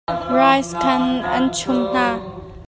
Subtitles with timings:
[0.35, 1.03] Raise khaan
[1.35, 2.07] an chunh hna.